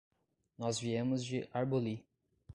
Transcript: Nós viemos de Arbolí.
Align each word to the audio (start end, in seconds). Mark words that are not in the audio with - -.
Nós 0.57 0.79
viemos 0.79 1.23
de 1.23 1.47
Arbolí. 1.53 2.03